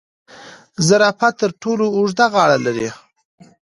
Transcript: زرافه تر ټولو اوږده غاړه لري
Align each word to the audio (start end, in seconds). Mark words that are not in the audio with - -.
زرافه 0.87 1.29
تر 1.39 1.49
ټولو 1.61 1.85
اوږده 1.95 2.25
غاړه 2.33 2.57
لري 2.65 2.89